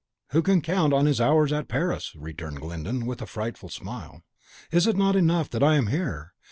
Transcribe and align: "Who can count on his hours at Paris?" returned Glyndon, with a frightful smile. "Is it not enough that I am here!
"Who 0.31 0.41
can 0.41 0.63
count 0.63 0.93
on 0.93 1.05
his 1.05 1.21
hours 1.21 1.53
at 1.53 1.67
Paris?" 1.67 2.15
returned 2.15 2.59
Glyndon, 2.59 3.05
with 3.05 3.21
a 3.21 3.27
frightful 3.27 3.69
smile. 3.69 4.23
"Is 4.71 4.87
it 4.87 4.97
not 4.97 5.15
enough 5.15 5.51
that 5.51 5.61
I 5.61 5.75
am 5.75 5.85
here! 5.93 6.33